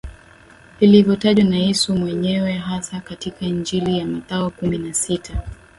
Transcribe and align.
lilivyotajwa 0.79 1.43
na 1.45 1.57
Yesu 1.59 1.95
mwenyewe 1.95 2.53
hasa 2.53 2.99
katika 3.01 3.45
Injili 3.45 3.97
ya 3.97 4.05
Mathayo 4.05 4.49
kumi 4.49 4.77
na 4.77 4.93
sita 4.93 5.41